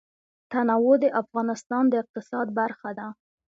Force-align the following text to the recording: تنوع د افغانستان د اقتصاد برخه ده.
تنوع 0.51 0.95
د 1.03 1.05
افغانستان 1.21 1.83
د 1.89 1.93
اقتصاد 2.03 2.47
برخه 2.59 2.89
ده. 2.97 3.07